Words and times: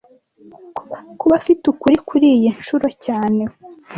kuba 1.19 1.33
afite 1.41 1.63
ukuri 1.71 1.95
kuriyi 2.07 2.47
nshuro 2.57 2.87
cyane 3.05 3.41